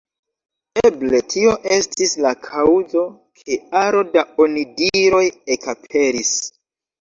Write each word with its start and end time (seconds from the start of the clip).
Eble 0.87 1.19
tio 1.33 1.51
estis 1.75 2.13
la 2.25 2.31
kaŭzo, 2.47 3.03
ke 3.43 3.59
aro 3.83 4.01
da 4.17 4.25
onidiroj 4.47 5.23
ekaperis. 5.59 6.35